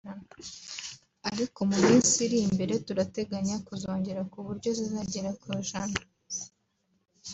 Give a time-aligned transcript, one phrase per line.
[1.29, 5.97] ariko mu minsi iri imbere turateganya kuzongera ku buryo zizagera ku ijana